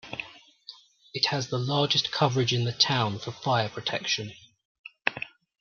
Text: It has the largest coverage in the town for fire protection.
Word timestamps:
It 1.13 1.27
has 1.27 1.49
the 1.49 1.59
largest 1.59 2.11
coverage 2.11 2.53
in 2.53 2.63
the 2.65 2.71
town 2.71 3.19
for 3.19 3.31
fire 3.31 3.69
protection. 3.69 4.33